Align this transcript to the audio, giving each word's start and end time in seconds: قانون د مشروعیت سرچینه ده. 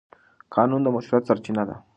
قانون 0.55 0.81
د 0.83 0.87
مشروعیت 0.95 1.23
سرچینه 1.29 1.63
ده. 1.69 1.75